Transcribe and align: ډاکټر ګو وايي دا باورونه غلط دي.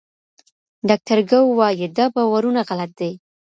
ډاکټر 0.87 1.19
ګو 1.29 1.39
وايي 1.59 1.87
دا 1.97 2.05
باورونه 2.13 2.61
غلط 2.69 2.91
دي. 2.99 3.11